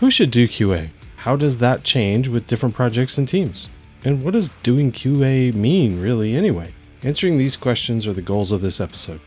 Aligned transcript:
Who 0.00 0.12
should 0.12 0.30
do 0.30 0.46
QA? 0.46 0.90
How 1.16 1.34
does 1.34 1.58
that 1.58 1.82
change 1.82 2.28
with 2.28 2.46
different 2.46 2.76
projects 2.76 3.18
and 3.18 3.26
teams? 3.26 3.68
And 4.04 4.22
what 4.22 4.34
does 4.34 4.52
doing 4.62 4.92
QA 4.92 5.52
mean, 5.52 6.00
really, 6.00 6.36
anyway? 6.36 6.72
Answering 7.02 7.36
these 7.36 7.56
questions 7.56 8.06
are 8.06 8.12
the 8.12 8.22
goals 8.22 8.52
of 8.52 8.60
this 8.60 8.80
episode. 8.80 9.20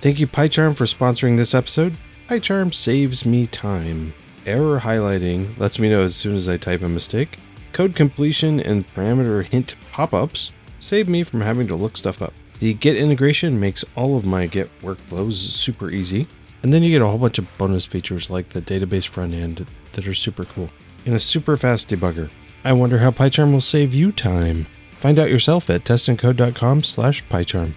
Thank 0.00 0.18
you, 0.18 0.26
PyCharm, 0.26 0.76
for 0.76 0.86
sponsoring 0.86 1.36
this 1.36 1.54
episode. 1.54 1.96
PyCharm 2.28 2.74
saves 2.74 3.24
me 3.24 3.46
time. 3.46 4.12
Error 4.44 4.80
highlighting 4.80 5.56
lets 5.56 5.78
me 5.78 5.88
know 5.88 6.02
as 6.02 6.16
soon 6.16 6.34
as 6.34 6.48
I 6.48 6.56
type 6.56 6.82
a 6.82 6.88
mistake. 6.88 7.38
Code 7.72 7.94
completion 7.94 8.58
and 8.58 8.92
parameter 8.94 9.44
hint 9.44 9.76
pop 9.92 10.12
ups 10.12 10.50
save 10.80 11.08
me 11.08 11.22
from 11.22 11.42
having 11.42 11.68
to 11.68 11.76
look 11.76 11.96
stuff 11.96 12.20
up. 12.20 12.32
The 12.58 12.74
Git 12.74 12.96
integration 12.96 13.60
makes 13.60 13.84
all 13.94 14.16
of 14.16 14.24
my 14.24 14.48
Git 14.48 14.68
workflows 14.82 15.34
super 15.34 15.90
easy. 15.90 16.26
And 16.62 16.72
then 16.72 16.82
you 16.82 16.90
get 16.90 17.02
a 17.02 17.06
whole 17.06 17.18
bunch 17.18 17.38
of 17.38 17.48
bonus 17.58 17.84
features 17.84 18.28
like 18.30 18.50
the 18.50 18.60
database 18.60 19.06
front 19.06 19.34
end 19.34 19.66
that 19.92 20.06
are 20.06 20.14
super 20.14 20.44
cool. 20.44 20.70
And 21.06 21.14
a 21.14 21.20
super 21.20 21.56
fast 21.56 21.88
debugger. 21.88 22.30
I 22.64 22.74
wonder 22.74 22.98
how 22.98 23.10
PyCharm 23.10 23.52
will 23.52 23.62
save 23.62 23.94
you 23.94 24.12
time. 24.12 24.66
Find 24.92 25.18
out 25.18 25.30
yourself 25.30 25.70
at 25.70 25.84
testandcode.com 25.84 26.82
slash 26.82 27.24
PyCharm. 27.24 27.72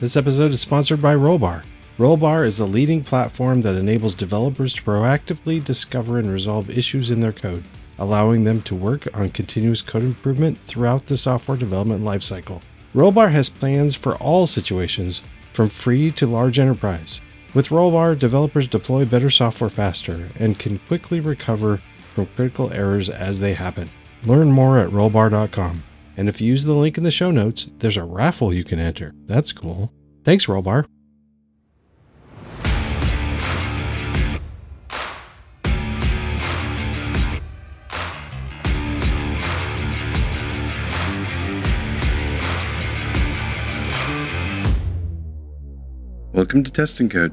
This 0.00 0.16
episode 0.16 0.52
is 0.52 0.60
sponsored 0.60 1.02
by 1.02 1.14
Rollbar. 1.14 1.64
Rollbar 1.98 2.44
is 2.44 2.58
the 2.58 2.66
leading 2.66 3.02
platform 3.02 3.62
that 3.62 3.76
enables 3.76 4.14
developers 4.14 4.74
to 4.74 4.82
proactively 4.82 5.62
discover 5.62 6.18
and 6.18 6.30
resolve 6.30 6.68
issues 6.70 7.10
in 7.10 7.20
their 7.20 7.32
code, 7.32 7.64
allowing 7.98 8.44
them 8.44 8.60
to 8.62 8.74
work 8.74 9.06
on 9.14 9.30
continuous 9.30 9.80
code 9.82 10.02
improvement 10.02 10.58
throughout 10.66 11.06
the 11.06 11.16
software 11.16 11.56
development 11.56 12.02
lifecycle. 12.02 12.60
Rollbar 12.94 13.30
has 13.32 13.48
plans 13.48 13.94
for 13.94 14.16
all 14.16 14.46
situations, 14.46 15.22
from 15.56 15.70
free 15.70 16.12
to 16.12 16.26
large 16.26 16.58
enterprise. 16.58 17.20
With 17.54 17.68
Rollbar, 17.68 18.18
developers 18.18 18.68
deploy 18.68 19.06
better 19.06 19.30
software 19.30 19.70
faster 19.70 20.28
and 20.38 20.58
can 20.58 20.78
quickly 20.80 21.18
recover 21.18 21.80
from 22.14 22.26
critical 22.36 22.70
errors 22.72 23.08
as 23.08 23.40
they 23.40 23.54
happen. 23.54 23.90
Learn 24.24 24.52
more 24.52 24.78
at 24.78 24.90
rollbar.com. 24.90 25.82
And 26.18 26.28
if 26.28 26.40
you 26.40 26.48
use 26.48 26.64
the 26.64 26.74
link 26.74 26.98
in 26.98 27.04
the 27.04 27.10
show 27.10 27.30
notes, 27.30 27.68
there's 27.78 27.96
a 27.96 28.04
raffle 28.04 28.52
you 28.52 28.64
can 28.64 28.78
enter. 28.78 29.14
That's 29.24 29.52
cool. 29.52 29.92
Thanks, 30.24 30.46
Rollbar. 30.46 30.86
Welcome 46.36 46.64
to 46.64 46.70
Test 46.70 47.00
and 47.00 47.10
Code. 47.10 47.32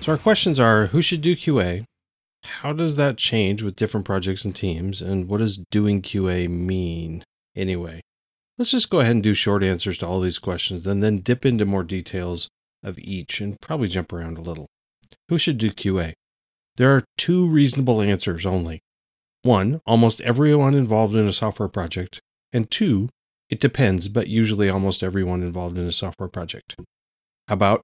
So, 0.00 0.10
our 0.10 0.18
questions 0.18 0.58
are 0.58 0.86
Who 0.88 1.00
should 1.00 1.20
do 1.20 1.36
QA? 1.36 1.84
How 2.42 2.72
does 2.72 2.96
that 2.96 3.18
change 3.18 3.62
with 3.62 3.76
different 3.76 4.04
projects 4.04 4.44
and 4.44 4.52
teams? 4.52 5.00
And 5.00 5.28
what 5.28 5.38
does 5.38 5.62
doing 5.70 6.02
QA 6.02 6.50
mean 6.50 7.22
anyway? 7.54 8.00
Let's 8.58 8.72
just 8.72 8.90
go 8.90 8.98
ahead 8.98 9.14
and 9.14 9.22
do 9.22 9.32
short 9.32 9.62
answers 9.62 9.98
to 9.98 10.08
all 10.08 10.18
these 10.18 10.40
questions 10.40 10.84
and 10.88 11.04
then 11.04 11.18
dip 11.18 11.46
into 11.46 11.64
more 11.64 11.84
details 11.84 12.48
of 12.82 12.98
each 12.98 13.40
and 13.40 13.60
probably 13.60 13.86
jump 13.86 14.12
around 14.12 14.38
a 14.38 14.42
little. 14.42 14.66
Who 15.28 15.38
should 15.38 15.58
do 15.58 15.70
QA? 15.70 16.14
There 16.78 16.90
are 16.90 17.04
two 17.16 17.46
reasonable 17.46 18.02
answers 18.02 18.44
only. 18.44 18.80
One, 19.42 19.80
almost 19.86 20.20
everyone 20.22 20.74
involved 20.74 21.14
in 21.14 21.26
a 21.26 21.32
software 21.32 21.68
project. 21.68 22.20
And 22.52 22.70
two, 22.70 23.08
it 23.50 23.60
depends, 23.60 24.08
but 24.08 24.28
usually 24.28 24.68
almost 24.68 25.02
everyone 25.02 25.42
involved 25.42 25.78
in 25.78 25.86
a 25.86 25.92
software 25.92 26.28
project. 26.28 26.74
How 27.46 27.54
about 27.54 27.82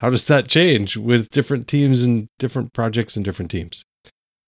how 0.00 0.08
does 0.08 0.26
that 0.26 0.48
change 0.48 0.96
with 0.96 1.30
different 1.30 1.68
teams 1.68 2.02
and 2.02 2.28
different 2.38 2.72
projects 2.72 3.16
and 3.16 3.24
different 3.24 3.50
teams? 3.50 3.84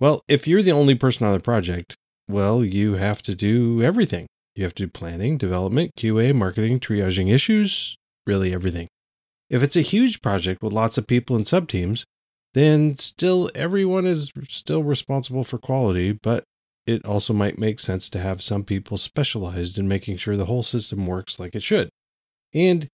Well, 0.00 0.22
if 0.26 0.48
you're 0.48 0.62
the 0.62 0.72
only 0.72 0.94
person 0.94 1.26
on 1.26 1.32
the 1.32 1.40
project, 1.40 1.94
well, 2.28 2.64
you 2.64 2.94
have 2.94 3.22
to 3.22 3.34
do 3.34 3.82
everything. 3.82 4.26
You 4.54 4.64
have 4.64 4.74
to 4.76 4.84
do 4.84 4.90
planning, 4.90 5.36
development, 5.36 5.92
QA, 5.98 6.34
marketing, 6.34 6.80
triaging 6.80 7.32
issues, 7.32 7.96
really 8.26 8.52
everything. 8.54 8.88
If 9.50 9.62
it's 9.62 9.76
a 9.76 9.82
huge 9.82 10.22
project 10.22 10.62
with 10.62 10.72
lots 10.72 10.96
of 10.96 11.06
people 11.06 11.36
and 11.36 11.44
subteams, 11.44 12.04
then 12.54 12.98
still 12.98 13.50
everyone 13.54 14.06
is 14.06 14.32
still 14.48 14.82
responsible 14.82 15.44
for 15.44 15.58
quality, 15.58 16.12
but 16.12 16.44
it 16.86 17.04
also 17.04 17.32
might 17.32 17.58
make 17.58 17.80
sense 17.80 18.08
to 18.08 18.18
have 18.18 18.42
some 18.42 18.64
people 18.64 18.96
specialized 18.96 19.78
in 19.78 19.88
making 19.88 20.16
sure 20.16 20.36
the 20.36 20.46
whole 20.46 20.62
system 20.62 21.06
works 21.06 21.38
like 21.38 21.54
it 21.54 21.62
should. 21.62 21.88
And 22.52 22.88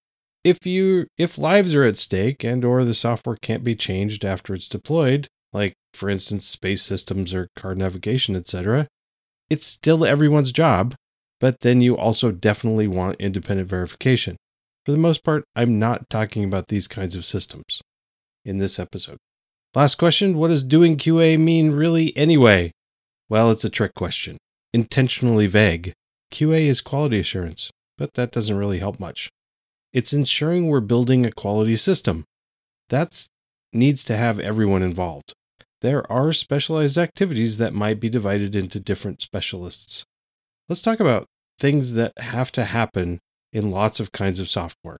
if 0.44 0.66
you 0.66 1.06
if 1.16 1.38
lives 1.38 1.74
are 1.74 1.84
at 1.84 1.96
stake 1.96 2.44
and 2.44 2.64
or 2.64 2.84
the 2.84 2.94
software 2.94 3.36
can't 3.40 3.64
be 3.64 3.74
changed 3.74 4.24
after 4.24 4.54
it's 4.54 4.68
deployed, 4.68 5.26
like 5.52 5.74
for 5.92 6.08
instance 6.08 6.46
space 6.46 6.82
systems 6.82 7.34
or 7.34 7.48
car 7.56 7.74
navigation, 7.74 8.36
etc., 8.36 8.86
it's 9.50 9.66
still 9.66 10.04
everyone's 10.04 10.52
job, 10.52 10.94
but 11.40 11.60
then 11.60 11.80
you 11.80 11.96
also 11.96 12.30
definitely 12.30 12.86
want 12.86 13.16
independent 13.20 13.68
verification. 13.68 14.36
For 14.84 14.92
the 14.92 14.98
most 14.98 15.24
part, 15.24 15.44
I'm 15.56 15.78
not 15.78 16.08
talking 16.08 16.44
about 16.44 16.68
these 16.68 16.86
kinds 16.86 17.14
of 17.14 17.24
systems 17.24 17.80
in 18.44 18.58
this 18.58 18.78
episode. 18.78 19.18
Last 19.78 19.94
question 19.94 20.36
What 20.36 20.48
does 20.48 20.64
doing 20.64 20.96
QA 20.96 21.38
mean 21.38 21.70
really 21.70 22.16
anyway? 22.16 22.72
Well, 23.28 23.52
it's 23.52 23.64
a 23.64 23.70
trick 23.70 23.94
question, 23.94 24.36
intentionally 24.72 25.46
vague. 25.46 25.92
QA 26.32 26.62
is 26.62 26.80
quality 26.80 27.20
assurance, 27.20 27.70
but 27.96 28.14
that 28.14 28.32
doesn't 28.32 28.56
really 28.58 28.80
help 28.80 28.98
much. 28.98 29.30
It's 29.92 30.12
ensuring 30.12 30.66
we're 30.66 30.80
building 30.80 31.24
a 31.24 31.30
quality 31.30 31.76
system. 31.76 32.24
That 32.88 33.28
needs 33.72 34.02
to 34.06 34.16
have 34.16 34.40
everyone 34.40 34.82
involved. 34.82 35.32
There 35.80 36.10
are 36.10 36.32
specialized 36.32 36.98
activities 36.98 37.58
that 37.58 37.72
might 37.72 38.00
be 38.00 38.08
divided 38.08 38.56
into 38.56 38.80
different 38.80 39.22
specialists. 39.22 40.02
Let's 40.68 40.82
talk 40.82 40.98
about 40.98 41.26
things 41.60 41.92
that 41.92 42.18
have 42.18 42.50
to 42.50 42.64
happen 42.64 43.20
in 43.52 43.70
lots 43.70 44.00
of 44.00 44.10
kinds 44.10 44.40
of 44.40 44.48
software. 44.48 44.96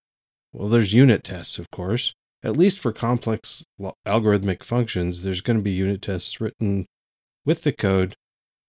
Well, 0.52 0.68
there's 0.68 0.92
unit 0.92 1.24
tests, 1.24 1.58
of 1.58 1.68
course. 1.72 2.14
At 2.42 2.56
least 2.56 2.78
for 2.78 2.92
complex 2.92 3.64
algorithmic 4.06 4.62
functions, 4.62 5.22
there's 5.22 5.40
going 5.40 5.58
to 5.58 5.62
be 5.62 5.72
unit 5.72 6.02
tests 6.02 6.40
written 6.40 6.86
with 7.44 7.62
the 7.62 7.72
code 7.72 8.14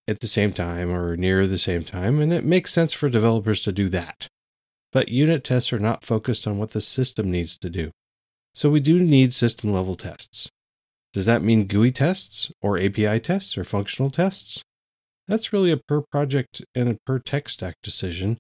at 0.08 0.22
the 0.22 0.28
same 0.28 0.52
time 0.52 0.92
or 0.92 1.16
near 1.16 1.46
the 1.46 1.60
same 1.60 1.84
time, 1.84 2.20
and 2.20 2.34
it 2.34 2.44
makes 2.44 2.74
sense 2.74 2.94
for 2.94 3.10
developers 3.10 3.62
to 3.62 3.72
do 3.72 3.88
that. 3.90 4.28
But 4.92 5.10
unit 5.10 5.44
tests 5.44 5.72
are 5.72 5.80
not 5.80 6.04
focused 6.04 6.48
on 6.48 6.58
what 6.58 6.72
the 6.72 6.82
system 6.82 7.30
needs 7.30 7.60
to 7.60 7.70
do. 7.70 7.92
So 8.56 8.72
we 8.72 8.80
do 8.80 9.00
need 9.00 9.34
system 9.34 9.72
level 9.72 9.96
tests. 9.96 10.50
Does 11.14 11.26
that 11.26 11.44
mean 11.44 11.68
GUI 11.68 11.92
tests 11.92 12.52
or 12.62 12.80
API 12.80 13.20
tests 13.20 13.56
or 13.56 13.64
functional 13.64 14.10
tests? 14.10 14.64
That's 15.28 15.54
really 15.54 15.72
a 15.72 15.78
per 15.78 16.02
project 16.02 16.64
and 16.74 16.90
a 16.90 16.98
per 17.06 17.20
tech 17.20 17.50
stack 17.50 17.76
decision, 17.84 18.40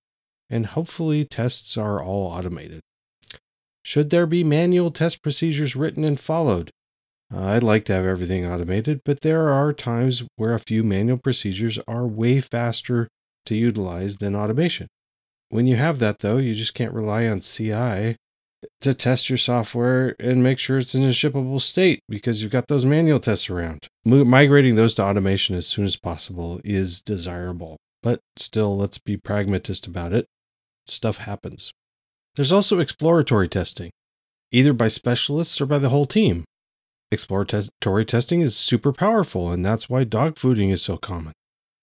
and 0.49 0.65
hopefully 0.65 1.23
tests 1.23 1.77
are 1.77 2.01
all 2.01 2.31
automated. 2.31 2.81
Should 3.83 4.09
there 4.09 4.25
be 4.25 4.43
manual 4.43 4.91
test 4.91 5.21
procedures 5.21 5.75
written 5.75 6.03
and 6.03 6.19
followed? 6.19 6.71
I'd 7.31 7.63
like 7.63 7.85
to 7.85 7.93
have 7.93 8.05
everything 8.05 8.45
automated, 8.45 9.01
but 9.05 9.21
there 9.21 9.49
are 9.49 9.71
times 9.71 10.23
where 10.35 10.53
a 10.53 10.59
few 10.59 10.83
manual 10.83 11.17
procedures 11.17 11.77
are 11.87 12.07
way 12.07 12.41
faster 12.41 13.07
to 13.45 13.55
utilize 13.55 14.17
than 14.17 14.35
automation. 14.35 14.87
When 15.49 15.67
you 15.67 15.75
have 15.75 15.99
that, 15.99 16.19
though, 16.19 16.37
you 16.37 16.55
just 16.55 16.73
can't 16.73 16.93
rely 16.93 17.27
on 17.27 17.41
CI 17.41 18.15
to 18.81 18.93
test 18.93 19.29
your 19.29 19.37
software 19.37 20.15
and 20.19 20.43
make 20.43 20.59
sure 20.59 20.79
it's 20.79 20.93
in 20.93 21.03
a 21.03 21.09
shippable 21.09 21.61
state 21.61 22.01
because 22.09 22.41
you've 22.41 22.51
got 22.51 22.67
those 22.67 22.85
manual 22.85 23.19
tests 23.19 23.49
around. 23.49 23.87
Migrating 24.03 24.75
those 24.75 24.95
to 24.95 25.03
automation 25.03 25.55
as 25.55 25.65
soon 25.65 25.85
as 25.85 25.95
possible 25.95 26.59
is 26.63 27.01
desirable, 27.01 27.77
but 28.03 28.19
still, 28.35 28.75
let's 28.75 28.97
be 28.97 29.17
pragmatist 29.17 29.87
about 29.87 30.13
it. 30.13 30.25
Stuff 30.87 31.19
happens. 31.19 31.71
There's 32.39 32.53
also 32.53 32.79
exploratory 32.79 33.49
testing, 33.49 33.91
either 34.49 34.71
by 34.71 34.87
specialists 34.87 35.59
or 35.59 35.65
by 35.65 35.77
the 35.77 35.89
whole 35.89 36.05
team. 36.05 36.45
Exploratory 37.11 38.05
testing 38.05 38.39
is 38.39 38.55
super 38.55 38.93
powerful, 38.93 39.51
and 39.51 39.65
that's 39.65 39.89
why 39.89 40.05
dogfooding 40.05 40.71
is 40.71 40.81
so 40.81 40.95
common. 40.95 41.33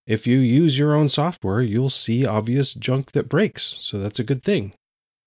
If 0.06 0.26
you 0.26 0.38
use 0.38 0.78
your 0.78 0.94
own 0.94 1.10
software, 1.10 1.60
you'll 1.60 1.90
see 1.90 2.24
obvious 2.24 2.72
junk 2.72 3.12
that 3.12 3.28
breaks, 3.28 3.76
so 3.80 3.98
that's 3.98 4.18
a 4.18 4.24
good 4.24 4.42
thing. 4.42 4.72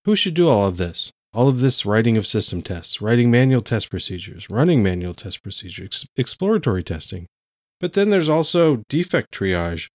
Who 0.06 0.16
should 0.16 0.34
do 0.34 0.50
all 0.50 0.66
of 0.66 0.78
this? 0.78 1.12
All 1.32 1.48
of 1.48 1.60
this 1.60 1.86
writing 1.86 2.18
of 2.18 2.26
system 2.26 2.64
tests, 2.64 3.00
writing 3.00 3.30
manual 3.30 3.62
test 3.62 3.92
procedures, 3.92 4.50
running 4.50 4.82
manual 4.82 5.14
test 5.14 5.44
procedures, 5.44 6.08
exploratory 6.16 6.82
testing. 6.82 7.28
But 7.80 7.94
then 7.94 8.10
there's 8.10 8.30
also 8.30 8.82
defect 8.90 9.32
triage 9.32 9.90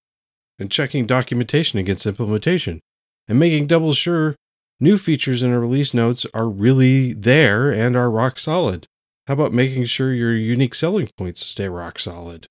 and 0.60 0.70
checking 0.70 1.06
documentation 1.06 1.80
against 1.80 2.06
implementation 2.06 2.78
and 3.26 3.36
making 3.36 3.66
double 3.66 3.94
sure 3.94 4.36
new 4.80 4.98
features 4.98 5.42
in 5.42 5.52
a 5.52 5.60
release 5.60 5.94
notes 5.94 6.26
are 6.34 6.48
really 6.48 7.12
there 7.12 7.70
and 7.70 7.96
are 7.96 8.10
rock 8.10 8.38
solid. 8.38 8.86
How 9.26 9.34
about 9.34 9.52
making 9.52 9.86
sure 9.86 10.12
your 10.12 10.32
unique 10.32 10.74
selling 10.74 11.08
points 11.16 11.44
stay 11.44 11.68
rock 11.68 11.98
solid? 11.98 12.46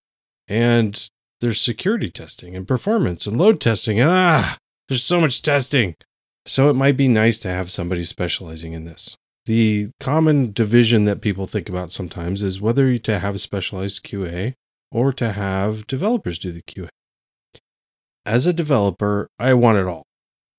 And 0.47 1.09
there's 1.41 1.61
security 1.61 2.09
testing 2.09 2.55
and 2.55 2.67
performance 2.67 3.27
and 3.27 3.37
load 3.37 3.61
testing. 3.61 3.99
And 3.99 4.09
ah, 4.09 4.57
there's 4.89 5.03
so 5.03 5.19
much 5.19 5.41
testing. 5.41 5.95
So 6.45 6.69
it 6.69 6.73
might 6.73 6.97
be 6.97 7.07
nice 7.07 7.39
to 7.39 7.49
have 7.49 7.71
somebody 7.71 8.03
specializing 8.03 8.73
in 8.73 8.85
this. 8.85 9.15
The 9.45 9.89
common 9.99 10.53
division 10.53 11.05
that 11.05 11.21
people 11.21 11.47
think 11.47 11.69
about 11.69 11.91
sometimes 11.91 12.41
is 12.41 12.61
whether 12.61 12.97
to 12.97 13.19
have 13.19 13.35
a 13.35 13.39
specialized 13.39 14.03
QA 14.05 14.53
or 14.91 15.11
to 15.13 15.33
have 15.33 15.85
developers 15.87 16.39
do 16.39 16.51
the 16.51 16.61
QA. 16.61 16.87
As 18.25 18.47
a 18.47 18.53
developer, 18.53 19.27
I 19.37 19.53
want 19.53 19.79
it 19.79 19.87
all. 19.87 20.03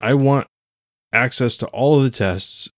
I 0.01 0.13
want 0.15 0.49
access 1.15 1.57
to 1.59 1.67
all 1.69 1.97
of 1.97 2.05
the 2.05 2.11
tests 2.11 2.69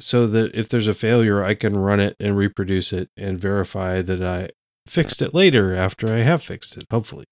so 0.00 0.26
that 0.26 0.54
if 0.54 0.68
there's 0.68 0.86
a 0.86 0.94
failure, 0.94 1.42
I 1.42 1.54
can 1.54 1.76
run 1.76 2.00
it 2.00 2.16
and 2.20 2.36
reproduce 2.36 2.92
it 2.92 3.08
and 3.16 3.40
verify 3.40 4.02
that 4.02 4.22
I 4.22 4.50
fixed 4.86 5.20
it 5.22 5.34
later 5.34 5.74
after 5.74 6.12
I 6.12 6.18
have 6.18 6.42
fixed 6.42 6.76
it, 6.76 6.84
hopefully. 6.90 7.24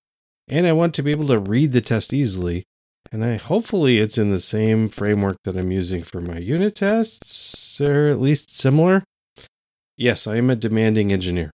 And 0.48 0.66
I 0.66 0.72
want 0.72 0.94
to 0.94 1.02
be 1.02 1.10
able 1.10 1.26
to 1.28 1.38
read 1.38 1.72
the 1.72 1.80
test 1.80 2.12
easily. 2.12 2.64
And 3.12 3.24
I 3.24 3.36
hopefully 3.36 3.98
it's 3.98 4.18
in 4.18 4.30
the 4.30 4.40
same 4.40 4.88
framework 4.88 5.36
that 5.44 5.56
I'm 5.56 5.70
using 5.70 6.02
for 6.02 6.20
my 6.20 6.38
unit 6.38 6.74
tests, 6.74 7.80
or 7.80 8.08
at 8.08 8.20
least 8.20 8.56
similar. 8.56 9.04
Yes, 9.96 10.26
I 10.26 10.36
am 10.36 10.50
a 10.50 10.56
demanding 10.56 11.12
engineer, 11.12 11.50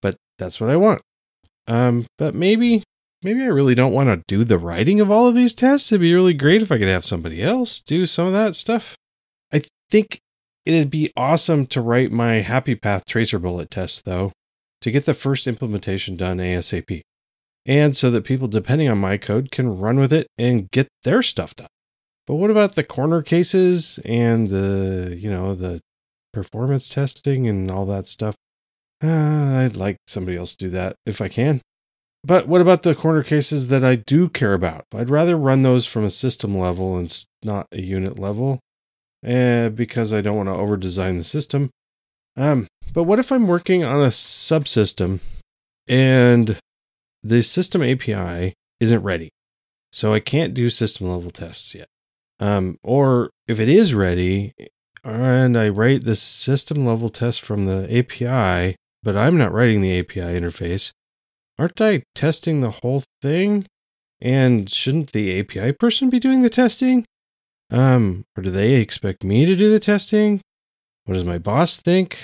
but 0.00 0.16
that's 0.38 0.60
what 0.60 0.70
I 0.70 0.76
want. 0.76 1.02
Um, 1.66 2.06
but 2.16 2.34
maybe 2.34 2.84
maybe 3.24 3.42
I 3.42 3.46
really 3.46 3.74
don't 3.74 3.92
want 3.92 4.08
to 4.08 4.22
do 4.28 4.44
the 4.44 4.58
writing 4.58 5.00
of 5.00 5.10
all 5.10 5.26
of 5.26 5.34
these 5.34 5.54
tests. 5.54 5.90
It'd 5.90 6.00
be 6.00 6.14
really 6.14 6.34
great 6.34 6.62
if 6.62 6.70
I 6.70 6.78
could 6.78 6.88
have 6.88 7.04
somebody 7.04 7.42
else 7.42 7.80
do 7.80 8.06
some 8.06 8.26
of 8.26 8.32
that 8.32 8.54
stuff. 8.54 8.96
I 9.52 9.62
think 9.90 10.20
it'd 10.66 10.90
be 10.90 11.12
awesome 11.16 11.66
to 11.66 11.80
write 11.80 12.12
my 12.12 12.36
happy 12.36 12.74
path 12.74 13.04
tracer 13.06 13.38
bullet 13.38 13.70
test 13.70 14.04
though 14.04 14.32
to 14.80 14.90
get 14.90 15.06
the 15.06 15.14
first 15.14 15.46
implementation 15.46 16.16
done 16.16 16.38
ASAP. 16.38 17.00
And 17.66 17.96
so 17.96 18.10
that 18.10 18.24
people 18.24 18.48
depending 18.48 18.88
on 18.88 18.98
my 18.98 19.16
code 19.16 19.50
can 19.50 19.78
run 19.78 19.98
with 19.98 20.12
it 20.12 20.26
and 20.36 20.70
get 20.70 20.88
their 21.04 21.22
stuff 21.22 21.56
done. 21.56 21.68
But 22.26 22.34
what 22.34 22.50
about 22.50 22.74
the 22.74 22.84
corner 22.84 23.22
cases 23.22 23.98
and 24.04 24.48
the, 24.48 25.16
you 25.18 25.30
know, 25.30 25.54
the 25.54 25.80
performance 26.32 26.88
testing 26.88 27.48
and 27.48 27.70
all 27.70 27.86
that 27.86 28.08
stuff? 28.08 28.34
Uh, 29.02 29.58
I'd 29.64 29.76
like 29.76 29.96
somebody 30.06 30.36
else 30.36 30.54
to 30.56 30.66
do 30.66 30.70
that 30.70 30.96
if 31.06 31.20
I 31.20 31.28
can. 31.28 31.60
But 32.24 32.48
what 32.48 32.62
about 32.62 32.82
the 32.82 32.94
corner 32.94 33.22
cases 33.22 33.68
that 33.68 33.84
I 33.84 33.96
do 33.96 34.30
care 34.30 34.54
about? 34.54 34.86
I'd 34.94 35.10
rather 35.10 35.36
run 35.36 35.62
those 35.62 35.84
from 35.84 36.04
a 36.04 36.10
system 36.10 36.56
level 36.56 36.96
and 36.96 37.26
not 37.42 37.66
a 37.70 37.82
unit 37.82 38.18
level 38.18 38.60
eh, 39.22 39.68
because 39.68 40.12
I 40.12 40.22
don't 40.22 40.36
want 40.36 40.48
to 40.48 40.54
over 40.54 40.78
design 40.78 41.18
the 41.18 41.24
system. 41.24 41.68
Um, 42.36 42.66
but 42.94 43.04
what 43.04 43.18
if 43.18 43.30
I'm 43.30 43.46
working 43.46 43.84
on 43.84 44.00
a 44.00 44.08
subsystem 44.08 45.20
and 45.86 46.58
the 47.22 47.42
system 47.42 47.82
API 47.82 48.54
isn't 48.80 49.02
ready? 49.02 49.30
So 49.92 50.14
I 50.14 50.20
can't 50.20 50.54
do 50.54 50.70
system 50.70 51.08
level 51.08 51.30
tests 51.30 51.74
yet. 51.74 51.88
Um, 52.40 52.78
or 52.82 53.30
if 53.46 53.60
it 53.60 53.68
is 53.68 53.94
ready 53.94 54.54
and 55.04 55.58
I 55.58 55.68
write 55.68 56.04
the 56.04 56.16
system 56.16 56.86
level 56.86 57.10
test 57.10 57.42
from 57.42 57.66
the 57.66 57.86
API, 57.94 58.76
but 59.02 59.14
I'm 59.14 59.36
not 59.36 59.52
writing 59.52 59.82
the 59.82 59.98
API 59.98 60.20
interface, 60.20 60.90
aren't 61.58 61.80
I 61.80 62.02
testing 62.14 62.60
the 62.60 62.70
whole 62.82 63.02
thing? 63.22 63.64
And 64.20 64.70
shouldn't 64.70 65.12
the 65.12 65.38
API 65.38 65.72
person 65.72 66.10
be 66.10 66.18
doing 66.18 66.42
the 66.42 66.50
testing? 66.50 67.04
Um, 67.70 68.24
or 68.36 68.42
do 68.42 68.50
they 68.50 68.74
expect 68.74 69.24
me 69.24 69.44
to 69.46 69.56
do 69.56 69.70
the 69.70 69.80
testing? 69.80 70.40
What 71.04 71.14
does 71.14 71.24
my 71.24 71.38
boss 71.38 71.76
think? 71.76 72.18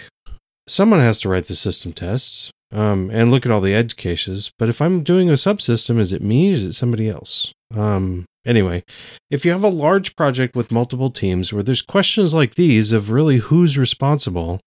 Someone 0.69 1.01
has 1.01 1.21
to 1.21 1.29
write 1.29 1.47
the 1.47 1.57
system 1.57 1.93
tests 1.93 2.51
um, 2.73 3.11
and 3.13 3.31
look 3.31 3.45
at 3.45 3.53
all 3.53 3.61
the 3.61 3.75
edge 3.75 3.97
cases. 3.97 4.53
But 4.59 4.69
if 4.69 4.81
I'm 4.81 5.03
doing 5.03 5.29
a 5.29 5.35
subsystem, 5.35 5.99
is 5.99 6.13
it 6.13 6.23
me? 6.23 6.53
Is 6.53 6.63
it 6.63 6.73
somebody 6.73 7.09
else? 7.09 7.53
Um, 7.75 8.25
anyway, 8.47 8.85
if 9.31 9.45
you 9.45 9.51
have 9.53 9.65
a 9.65 9.69
large 9.69 10.17
project 10.17 10.55
with 10.55 10.71
multiple 10.71 11.11
teams 11.11 11.53
where 11.53 11.63
there's 11.63 11.83
questions 11.83 12.33
like 12.33 12.55
these 12.55 12.93
of 12.93 13.11
really 13.11 13.39
who's 13.39 13.77
responsible, 13.77 14.61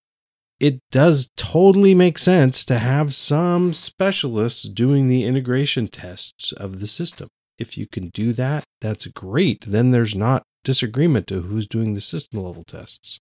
it 0.64 0.80
does 0.92 1.30
totally 1.36 1.94
make 1.94 2.18
sense 2.18 2.64
to 2.64 2.80
have 2.80 3.14
some 3.14 3.74
specialists 3.74 4.64
doing 4.64 5.10
the 5.10 5.26
integration 5.26 5.90
tests 5.90 6.54
of 6.54 6.80
the 6.80 6.88
system. 6.88 7.28
If 7.60 7.78
you 7.78 7.86
can 7.86 8.08
do 8.14 8.32
that, 8.32 8.64
that's 8.80 9.06
great. 9.08 9.66
Then 9.68 9.92
there's 9.92 10.16
not 10.16 10.44
disagreement 10.64 11.28
to 11.28 11.42
who's 11.42 11.68
doing 11.68 11.96
the 11.96 12.00
system 12.00 12.42
level 12.42 12.64
tests. 12.64 13.20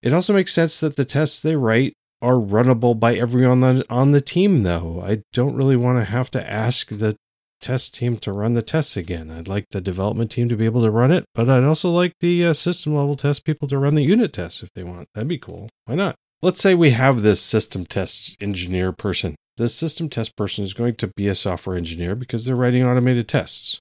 It 0.00 0.12
also 0.12 0.32
makes 0.32 0.52
sense 0.52 0.78
that 0.78 0.94
the 0.94 1.04
tests 1.04 1.42
they 1.42 1.56
write 1.56 1.94
are 2.22 2.34
runnable 2.34 2.98
by 2.98 3.16
everyone 3.16 3.64
on 3.64 3.76
the, 3.78 3.86
on 3.90 4.12
the 4.12 4.20
team, 4.20 4.62
though. 4.62 5.02
I 5.04 5.22
don't 5.32 5.56
really 5.56 5.76
want 5.76 5.98
to 5.98 6.04
have 6.04 6.30
to 6.30 6.50
ask 6.50 6.86
the 6.86 7.16
test 7.60 7.96
team 7.96 8.16
to 8.18 8.32
run 8.32 8.54
the 8.54 8.62
tests 8.62 8.96
again. 8.96 9.28
I'd 9.28 9.48
like 9.48 9.64
the 9.72 9.80
development 9.80 10.30
team 10.30 10.48
to 10.48 10.56
be 10.56 10.66
able 10.66 10.82
to 10.82 10.90
run 10.92 11.10
it, 11.10 11.24
but 11.34 11.50
I'd 11.50 11.64
also 11.64 11.90
like 11.90 12.12
the 12.20 12.46
uh, 12.46 12.52
system 12.52 12.94
level 12.94 13.16
test 13.16 13.44
people 13.44 13.66
to 13.66 13.78
run 13.78 13.96
the 13.96 14.04
unit 14.04 14.32
tests 14.32 14.62
if 14.62 14.68
they 14.76 14.84
want. 14.84 15.08
That'd 15.14 15.26
be 15.26 15.36
cool. 15.36 15.68
Why 15.86 15.96
not? 15.96 16.14
Let's 16.42 16.62
say 16.62 16.74
we 16.74 16.90
have 16.90 17.20
this 17.20 17.42
system 17.42 17.84
test 17.84 18.42
engineer 18.42 18.92
person. 18.92 19.36
This 19.58 19.74
system 19.74 20.08
test 20.08 20.36
person 20.36 20.64
is 20.64 20.72
going 20.72 20.94
to 20.94 21.08
be 21.08 21.28
a 21.28 21.34
software 21.34 21.76
engineer 21.76 22.14
because 22.14 22.46
they're 22.46 22.56
writing 22.56 22.82
automated 22.82 23.28
tests. 23.28 23.78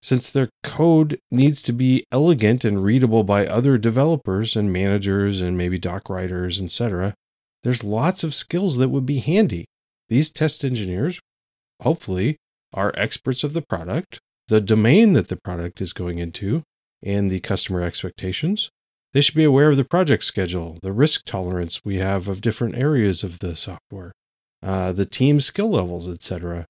Since 0.00 0.30
their 0.30 0.48
code 0.62 1.18
needs 1.32 1.60
to 1.64 1.72
be 1.72 2.04
elegant 2.12 2.64
and 2.64 2.84
readable 2.84 3.24
by 3.24 3.48
other 3.48 3.78
developers 3.78 4.54
and 4.54 4.72
managers 4.72 5.40
and 5.40 5.58
maybe 5.58 5.76
doc 5.76 6.08
writers, 6.08 6.60
etc., 6.60 7.14
there's 7.64 7.82
lots 7.82 8.22
of 8.22 8.32
skills 8.32 8.76
that 8.76 8.90
would 8.90 9.04
be 9.04 9.18
handy. 9.18 9.64
These 10.08 10.30
test 10.30 10.64
engineers, 10.64 11.18
hopefully, 11.82 12.36
are 12.72 12.92
experts 12.96 13.42
of 13.42 13.54
the 13.54 13.62
product, 13.62 14.20
the 14.46 14.60
domain 14.60 15.14
that 15.14 15.26
the 15.26 15.40
product 15.42 15.80
is 15.80 15.92
going 15.92 16.18
into, 16.18 16.62
and 17.02 17.28
the 17.28 17.40
customer 17.40 17.82
expectations. 17.82 18.70
They 19.12 19.22
should 19.22 19.34
be 19.34 19.44
aware 19.44 19.70
of 19.70 19.76
the 19.76 19.84
project 19.84 20.24
schedule, 20.24 20.78
the 20.82 20.92
risk 20.92 21.24
tolerance 21.24 21.84
we 21.84 21.96
have 21.96 22.28
of 22.28 22.40
different 22.40 22.76
areas 22.76 23.24
of 23.24 23.38
the 23.38 23.56
software, 23.56 24.12
uh, 24.62 24.92
the 24.92 25.06
team 25.06 25.40
skill 25.40 25.70
levels, 25.70 26.06
etc. 26.06 26.66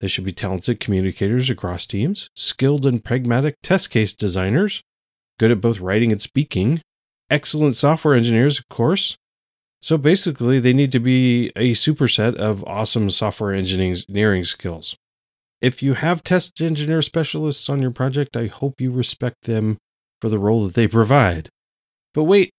They 0.00 0.08
should 0.08 0.24
be 0.24 0.32
talented 0.32 0.80
communicators 0.80 1.50
across 1.50 1.86
teams, 1.86 2.28
skilled 2.36 2.86
and 2.86 3.02
pragmatic 3.04 3.56
test 3.62 3.90
case 3.90 4.12
designers, 4.12 4.82
good 5.38 5.50
at 5.50 5.60
both 5.60 5.80
writing 5.80 6.12
and 6.12 6.20
speaking, 6.20 6.80
excellent 7.30 7.74
software 7.74 8.14
engineers, 8.14 8.58
of 8.58 8.68
course. 8.68 9.16
So 9.80 9.98
basically, 9.98 10.60
they 10.60 10.72
need 10.72 10.92
to 10.92 11.00
be 11.00 11.50
a 11.56 11.72
superset 11.72 12.36
of 12.36 12.62
awesome 12.64 13.10
software 13.10 13.52
engineering 13.52 14.44
skills. 14.44 14.96
If 15.60 15.82
you 15.82 15.94
have 15.94 16.22
test 16.22 16.60
engineer 16.60 17.02
specialists 17.02 17.68
on 17.68 17.82
your 17.82 17.90
project, 17.90 18.36
I 18.36 18.46
hope 18.46 18.80
you 18.80 18.92
respect 18.92 19.42
them 19.42 19.78
for 20.20 20.28
the 20.28 20.38
role 20.38 20.64
that 20.66 20.74
they 20.74 20.86
provide. 20.86 21.48
But 22.14 22.24
wait, 22.24 22.50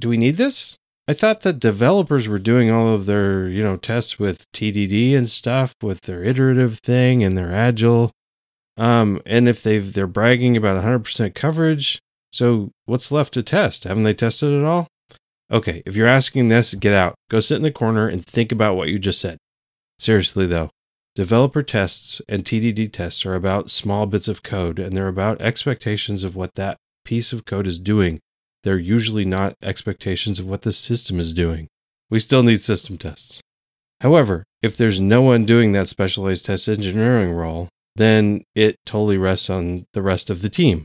do 0.00 0.08
we 0.08 0.16
need 0.16 0.36
this? 0.36 0.76
I 1.08 1.14
thought 1.14 1.40
that 1.40 1.58
developers 1.58 2.28
were 2.28 2.38
doing 2.38 2.70
all 2.70 2.94
of 2.94 3.06
their, 3.06 3.48
you 3.48 3.62
know, 3.62 3.76
tests 3.76 4.18
with 4.18 4.44
TDD 4.52 5.16
and 5.16 5.28
stuff 5.28 5.74
with 5.82 6.02
their 6.02 6.22
iterative 6.22 6.80
thing 6.80 7.24
and 7.24 7.36
their 7.36 7.52
agile. 7.52 8.10
Um, 8.76 9.22
and 9.24 9.48
if 9.48 9.62
they've 9.62 9.90
they're 9.90 10.06
bragging 10.06 10.56
about 10.56 10.82
100% 10.84 11.34
coverage, 11.34 11.98
so 12.30 12.72
what's 12.84 13.10
left 13.10 13.32
to 13.34 13.42
test? 13.42 13.84
Haven't 13.84 14.02
they 14.02 14.12
tested 14.12 14.52
it 14.52 14.64
all? 14.64 14.86
Okay, 15.50 15.82
if 15.86 15.96
you're 15.96 16.06
asking 16.06 16.48
this, 16.48 16.74
get 16.74 16.92
out. 16.92 17.14
Go 17.30 17.40
sit 17.40 17.56
in 17.56 17.62
the 17.62 17.70
corner 17.70 18.06
and 18.06 18.24
think 18.24 18.52
about 18.52 18.76
what 18.76 18.88
you 18.88 18.98
just 18.98 19.20
said. 19.20 19.38
Seriously 19.98 20.46
though, 20.46 20.68
developer 21.14 21.62
tests 21.62 22.20
and 22.28 22.44
TDD 22.44 22.92
tests 22.92 23.24
are 23.24 23.34
about 23.34 23.70
small 23.70 24.04
bits 24.04 24.28
of 24.28 24.42
code 24.42 24.78
and 24.78 24.94
they're 24.94 25.08
about 25.08 25.40
expectations 25.40 26.22
of 26.22 26.36
what 26.36 26.54
that 26.56 26.76
piece 27.04 27.32
of 27.32 27.46
code 27.46 27.66
is 27.66 27.78
doing 27.78 28.20
they're 28.62 28.78
usually 28.78 29.24
not 29.24 29.56
expectations 29.62 30.38
of 30.38 30.46
what 30.46 30.62
the 30.62 30.72
system 30.72 31.20
is 31.20 31.32
doing. 31.32 31.68
We 32.10 32.18
still 32.18 32.42
need 32.42 32.60
system 32.60 32.98
tests. 32.98 33.40
However, 34.00 34.44
if 34.62 34.76
there's 34.76 35.00
no 35.00 35.22
one 35.22 35.44
doing 35.44 35.72
that 35.72 35.88
specialized 35.88 36.46
test 36.46 36.68
engineering 36.68 37.32
role, 37.32 37.68
then 37.96 38.44
it 38.54 38.76
totally 38.86 39.18
rests 39.18 39.50
on 39.50 39.86
the 39.92 40.02
rest 40.02 40.30
of 40.30 40.42
the 40.42 40.48
team. 40.48 40.84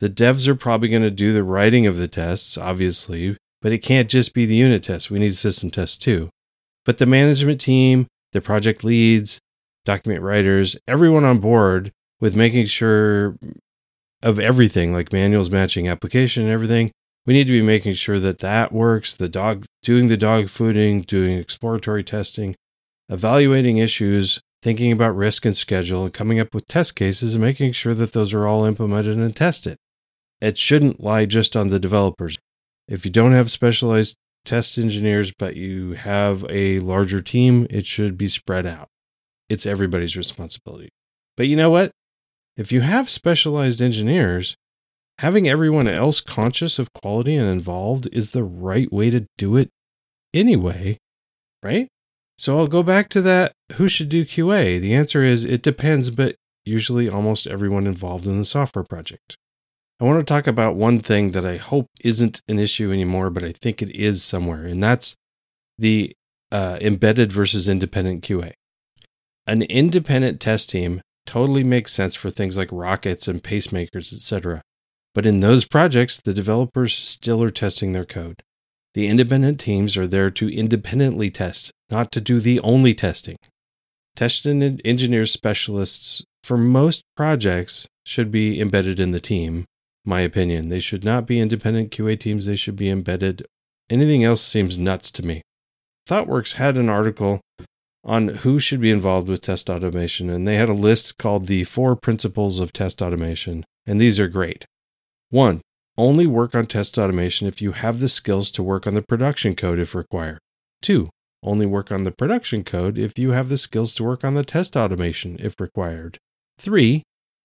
The 0.00 0.10
devs 0.10 0.46
are 0.48 0.54
probably 0.54 0.88
going 0.88 1.02
to 1.02 1.10
do 1.10 1.32
the 1.32 1.44
writing 1.44 1.86
of 1.86 1.96
the 1.96 2.08
tests, 2.08 2.56
obviously, 2.56 3.36
but 3.62 3.72
it 3.72 3.78
can't 3.78 4.08
just 4.08 4.34
be 4.34 4.46
the 4.46 4.56
unit 4.56 4.82
tests. 4.82 5.10
We 5.10 5.18
need 5.18 5.36
system 5.36 5.70
tests 5.70 5.98
too. 5.98 6.30
But 6.84 6.98
the 6.98 7.06
management 7.06 7.60
team, 7.60 8.06
the 8.32 8.40
project 8.40 8.82
leads, 8.82 9.38
document 9.84 10.22
writers, 10.22 10.76
everyone 10.88 11.24
on 11.24 11.38
board 11.38 11.92
with 12.20 12.36
making 12.36 12.66
sure 12.66 13.36
of 14.22 14.38
everything 14.38 14.92
like 14.92 15.12
manuals 15.12 15.50
matching 15.50 15.88
application 15.88 16.44
and 16.44 16.52
everything 16.52 16.90
we 17.26 17.34
need 17.34 17.46
to 17.46 17.52
be 17.52 17.62
making 17.62 17.94
sure 17.94 18.18
that 18.18 18.38
that 18.38 18.72
works 18.72 19.14
the 19.14 19.28
dog 19.28 19.64
doing 19.82 20.08
the 20.08 20.16
dog 20.16 20.46
fooding 20.46 21.06
doing 21.06 21.38
exploratory 21.38 22.02
testing 22.02 22.54
evaluating 23.08 23.78
issues 23.78 24.40
thinking 24.62 24.92
about 24.92 25.16
risk 25.16 25.44
and 25.44 25.56
schedule 25.56 26.04
and 26.04 26.12
coming 26.12 26.38
up 26.38 26.54
with 26.54 26.66
test 26.66 26.94
cases 26.94 27.34
and 27.34 27.42
making 27.42 27.72
sure 27.72 27.94
that 27.94 28.12
those 28.12 28.32
are 28.32 28.46
all 28.46 28.64
implemented 28.64 29.18
and 29.18 29.36
tested 29.36 29.76
it 30.40 30.56
shouldn't 30.56 31.02
lie 31.02 31.26
just 31.26 31.56
on 31.56 31.68
the 31.68 31.80
developers 31.80 32.38
if 32.88 33.04
you 33.04 33.10
don't 33.10 33.32
have 33.32 33.50
specialized 33.50 34.16
test 34.44 34.78
engineers 34.78 35.32
but 35.38 35.56
you 35.56 35.92
have 35.92 36.44
a 36.48 36.78
larger 36.80 37.20
team 37.20 37.66
it 37.68 37.86
should 37.86 38.16
be 38.16 38.28
spread 38.28 38.66
out 38.66 38.88
it's 39.50 39.66
everybody's 39.66 40.16
responsibility. 40.16 40.90
But 41.36 41.48
you 41.48 41.56
know 41.56 41.70
what? 41.70 41.90
If 42.56 42.70
you 42.70 42.82
have 42.82 43.10
specialized 43.10 43.82
engineers, 43.82 44.54
having 45.20 45.46
everyone 45.46 45.86
else 45.86 46.18
conscious 46.18 46.78
of 46.78 46.94
quality 46.94 47.36
and 47.36 47.46
involved 47.46 48.08
is 48.10 48.30
the 48.30 48.42
right 48.42 48.90
way 48.90 49.10
to 49.10 49.26
do 49.36 49.54
it 49.58 49.68
anyway, 50.32 50.96
right? 51.62 51.88
So 52.38 52.56
I'll 52.56 52.66
go 52.66 52.82
back 52.82 53.10
to 53.10 53.20
that 53.20 53.52
who 53.72 53.86
should 53.86 54.08
do 54.08 54.24
QA? 54.24 54.80
The 54.80 54.94
answer 54.94 55.22
is 55.22 55.44
it 55.44 55.60
depends, 55.60 56.08
but 56.08 56.36
usually 56.64 57.06
almost 57.06 57.46
everyone 57.46 57.86
involved 57.86 58.26
in 58.26 58.38
the 58.38 58.46
software 58.46 58.82
project. 58.82 59.36
I 60.00 60.04
want 60.04 60.20
to 60.20 60.24
talk 60.24 60.46
about 60.46 60.76
one 60.76 61.00
thing 61.00 61.32
that 61.32 61.44
I 61.44 61.58
hope 61.58 61.88
isn't 62.02 62.40
an 62.48 62.58
issue 62.58 62.90
anymore, 62.90 63.28
but 63.28 63.44
I 63.44 63.52
think 63.52 63.82
it 63.82 63.94
is 63.94 64.24
somewhere, 64.24 64.64
and 64.64 64.82
that's 64.82 65.16
the 65.78 66.16
uh, 66.50 66.78
embedded 66.80 67.30
versus 67.30 67.68
independent 67.68 68.24
QA. 68.24 68.52
An 69.46 69.60
independent 69.60 70.40
test 70.40 70.70
team 70.70 71.02
totally 71.26 71.62
makes 71.62 71.92
sense 71.92 72.14
for 72.14 72.30
things 72.30 72.56
like 72.56 72.70
rockets 72.72 73.28
and 73.28 73.42
pacemakers, 73.42 74.14
etc. 74.14 74.62
But 75.14 75.26
in 75.26 75.40
those 75.40 75.64
projects, 75.64 76.20
the 76.20 76.34
developers 76.34 76.94
still 76.94 77.42
are 77.42 77.50
testing 77.50 77.92
their 77.92 78.04
code. 78.04 78.42
The 78.94 79.06
independent 79.06 79.60
teams 79.60 79.96
are 79.96 80.06
there 80.06 80.30
to 80.30 80.48
independently 80.48 81.30
test, 81.30 81.70
not 81.90 82.10
to 82.12 82.20
do 82.20 82.40
the 82.40 82.60
only 82.60 82.94
testing. 82.94 83.36
Test 84.16 84.46
and 84.46 84.80
engineer 84.84 85.26
specialists 85.26 86.24
for 86.42 86.58
most 86.58 87.02
projects 87.16 87.86
should 88.04 88.30
be 88.30 88.60
embedded 88.60 88.98
in 88.98 89.12
the 89.12 89.20
team, 89.20 89.64
my 90.04 90.20
opinion. 90.20 90.68
They 90.68 90.80
should 90.80 91.04
not 91.04 91.26
be 91.26 91.40
independent 91.40 91.90
QA 91.90 92.18
teams, 92.18 92.46
they 92.46 92.56
should 92.56 92.76
be 92.76 92.90
embedded. 92.90 93.46
Anything 93.88 94.24
else 94.24 94.42
seems 94.42 94.78
nuts 94.78 95.10
to 95.12 95.24
me. 95.24 95.42
ThoughtWorks 96.08 96.54
had 96.54 96.76
an 96.76 96.88
article 96.88 97.40
on 98.02 98.28
who 98.28 98.58
should 98.58 98.80
be 98.80 98.90
involved 98.90 99.28
with 99.28 99.42
test 99.42 99.68
automation, 99.68 100.30
and 100.30 100.46
they 100.46 100.56
had 100.56 100.68
a 100.68 100.74
list 100.74 101.18
called 101.18 101.46
the 101.46 101.64
Four 101.64 101.96
Principles 101.96 102.58
of 102.58 102.72
Test 102.72 103.02
Automation, 103.02 103.64
and 103.86 104.00
these 104.00 104.18
are 104.18 104.28
great. 104.28 104.64
One, 105.30 105.60
only 105.96 106.26
work 106.26 106.54
on 106.54 106.66
test 106.66 106.98
automation 106.98 107.46
if 107.46 107.62
you 107.62 107.72
have 107.72 108.00
the 108.00 108.08
skills 108.08 108.50
to 108.52 108.62
work 108.62 108.86
on 108.86 108.94
the 108.94 109.02
production 109.02 109.54
code 109.54 109.78
if 109.78 109.94
required. 109.94 110.38
Two, 110.82 111.08
only 111.42 111.66
work 111.66 111.90
on 111.90 112.04
the 112.04 112.10
production 112.10 112.64
code 112.64 112.98
if 112.98 113.18
you 113.18 113.30
have 113.30 113.48
the 113.48 113.56
skills 113.56 113.94
to 113.94 114.04
work 114.04 114.24
on 114.24 114.34
the 114.34 114.44
test 114.44 114.76
automation 114.76 115.36
if 115.40 115.58
required. 115.60 116.18
Three, 116.58 117.02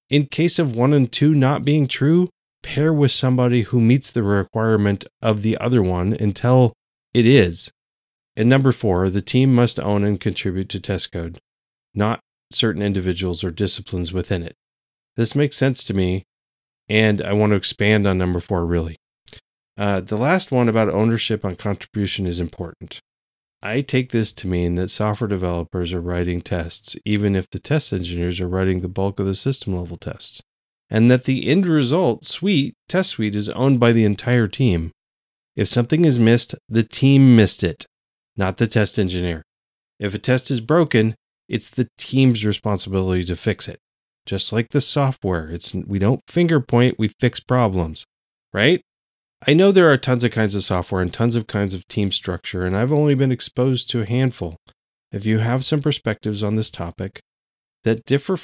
in 0.09 0.25
case 0.25 0.59
of 0.59 0.75
one 0.75 0.93
and 0.93 1.11
two 1.11 1.33
not 1.33 1.63
being 1.63 1.87
true, 1.87 2.29
pair 2.63 2.91
with 2.91 3.11
somebody 3.11 3.61
who 3.61 3.79
meets 3.79 4.09
the 4.09 4.23
requirement 4.23 5.05
of 5.21 5.43
the 5.43 5.57
other 5.57 5.81
one 5.81 6.13
until 6.13 6.73
it 7.13 7.25
is. 7.25 7.71
And 8.35 8.49
number 8.49 8.71
four, 8.71 9.09
the 9.09 9.21
team 9.21 9.53
must 9.53 9.79
own 9.79 10.03
and 10.03 10.19
contribute 10.19 10.69
to 10.69 10.79
test 10.79 11.11
code, 11.11 11.39
not 11.93 12.19
certain 12.51 12.81
individuals 12.81 13.43
or 13.43 13.51
disciplines 13.51 14.11
within 14.11 14.43
it. 14.43 14.55
This 15.15 15.35
makes 15.35 15.55
sense 15.55 15.83
to 15.85 15.93
me, 15.93 16.23
and 16.89 17.21
I 17.21 17.33
want 17.33 17.51
to 17.51 17.55
expand 17.55 18.07
on 18.07 18.17
number 18.17 18.39
four 18.39 18.65
really. 18.65 18.97
Uh, 19.77 20.01
the 20.01 20.17
last 20.17 20.51
one 20.51 20.69
about 20.69 20.89
ownership 20.89 21.43
on 21.43 21.55
contribution 21.55 22.25
is 22.25 22.39
important. 22.39 22.99
I 23.61 23.81
take 23.81 24.11
this 24.11 24.31
to 24.33 24.47
mean 24.47 24.75
that 24.75 24.89
software 24.89 25.27
developers 25.27 25.91
are 25.91 26.01
writing 26.01 26.41
tests, 26.41 26.95
even 27.03 27.35
if 27.35 27.49
the 27.49 27.59
test 27.59 27.91
engineers 27.91 28.39
are 28.39 28.47
writing 28.47 28.81
the 28.81 28.87
bulk 28.87 29.19
of 29.19 29.25
the 29.25 29.35
system 29.35 29.75
level 29.75 29.97
tests, 29.97 30.41
and 30.89 31.09
that 31.09 31.23
the 31.23 31.49
end 31.49 31.65
result 31.65 32.23
suite, 32.25 32.75
test 32.87 33.11
suite, 33.11 33.35
is 33.35 33.49
owned 33.49 33.79
by 33.79 33.91
the 33.91 34.05
entire 34.05 34.47
team. 34.47 34.91
If 35.55 35.67
something 35.67 36.05
is 36.05 36.19
missed, 36.19 36.55
the 36.69 36.83
team 36.83 37.35
missed 37.35 37.63
it 37.63 37.85
not 38.37 38.57
the 38.57 38.67
test 38.67 38.99
engineer. 38.99 39.43
If 39.99 40.13
a 40.13 40.19
test 40.19 40.51
is 40.51 40.59
broken, 40.59 41.15
it's 41.47 41.69
the 41.69 41.87
team's 41.97 42.45
responsibility 42.45 43.23
to 43.25 43.35
fix 43.35 43.67
it. 43.67 43.79
Just 44.25 44.51
like 44.51 44.69
the 44.69 44.81
software, 44.81 45.49
it's 45.49 45.73
we 45.73 45.99
don't 45.99 46.21
finger 46.27 46.59
point, 46.59 46.97
we 46.97 47.09
fix 47.19 47.39
problems, 47.39 48.05
right? 48.53 48.81
I 49.47 49.53
know 49.53 49.71
there 49.71 49.91
are 49.91 49.97
tons 49.97 50.23
of 50.23 50.31
kinds 50.31 50.55
of 50.55 50.63
software 50.63 51.01
and 51.01 51.13
tons 51.13 51.35
of 51.35 51.45
kinds 51.45 51.73
of 51.73 51.87
team 51.87 52.11
structure, 52.11 52.65
and 52.65 52.75
I've 52.75 52.91
only 52.91 53.13
been 53.13 53.31
exposed 53.31 53.89
to 53.91 54.01
a 54.01 54.05
handful. 54.05 54.57
If 55.11 55.25
you 55.25 55.37
have 55.39 55.63
some 55.63 55.81
perspectives 55.81 56.41
on 56.41 56.55
this 56.55 56.71
topic 56.71 57.19
that 57.83 58.05
differ 58.05 58.37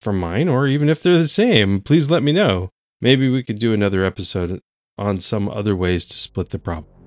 from 0.00 0.18
mine, 0.18 0.48
or 0.48 0.66
even 0.66 0.88
if 0.88 1.02
they're 1.02 1.18
the 1.18 1.28
same, 1.28 1.80
please 1.80 2.08
let 2.10 2.22
me 2.22 2.32
know. 2.32 2.70
Maybe 3.02 3.28
we 3.28 3.42
could 3.42 3.58
do 3.58 3.74
another 3.74 4.02
episode 4.02 4.60
on 4.96 5.20
some 5.20 5.48
other 5.48 5.76
ways 5.76 6.06
to 6.06 6.14
split 6.14 6.50
the 6.50 6.58
problem. 6.58 6.99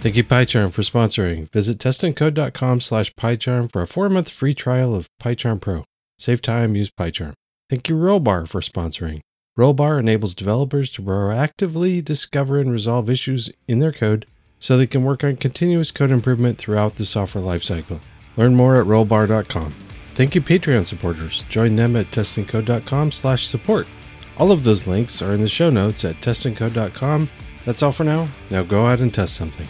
Thank 0.00 0.14
you, 0.14 0.22
PyCharm, 0.22 0.70
for 0.72 0.82
sponsoring. 0.82 1.50
Visit 1.50 1.78
testandcode.com 1.78 2.80
slash 2.80 3.12
PyCharm 3.14 3.72
for 3.72 3.82
a 3.82 3.86
four-month 3.86 4.28
free 4.28 4.54
trial 4.54 4.94
of 4.94 5.08
PyCharm 5.20 5.60
Pro. 5.60 5.84
Save 6.20 6.40
time, 6.40 6.76
use 6.76 6.88
PyCharm. 6.88 7.32
Thank 7.68 7.88
you, 7.88 7.96
Rollbar, 7.96 8.48
for 8.48 8.60
sponsoring. 8.60 9.20
Rollbar 9.58 9.98
enables 9.98 10.34
developers 10.34 10.88
to 10.90 11.02
proactively 11.02 12.02
discover 12.04 12.60
and 12.60 12.70
resolve 12.70 13.10
issues 13.10 13.50
in 13.66 13.80
their 13.80 13.92
code 13.92 14.24
so 14.60 14.78
they 14.78 14.86
can 14.86 15.02
work 15.02 15.24
on 15.24 15.34
continuous 15.34 15.90
code 15.90 16.12
improvement 16.12 16.58
throughout 16.58 16.94
the 16.94 17.04
software 17.04 17.42
lifecycle. 17.42 18.00
Learn 18.36 18.54
more 18.54 18.80
at 18.80 18.86
rollbar.com. 18.86 19.74
Thank 20.14 20.36
you, 20.36 20.40
Patreon 20.40 20.86
supporters. 20.86 21.42
Join 21.48 21.74
them 21.74 21.96
at 21.96 22.12
testandcode.com 22.12 23.10
slash 23.10 23.48
support. 23.48 23.88
All 24.36 24.52
of 24.52 24.62
those 24.62 24.86
links 24.86 25.20
are 25.20 25.34
in 25.34 25.42
the 25.42 25.48
show 25.48 25.70
notes 25.70 26.04
at 26.04 26.20
testandcode.com. 26.20 27.28
That's 27.64 27.82
all 27.82 27.92
for 27.92 28.04
now. 28.04 28.28
Now 28.48 28.62
go 28.62 28.86
out 28.86 29.00
and 29.00 29.12
test 29.12 29.34
something. 29.34 29.66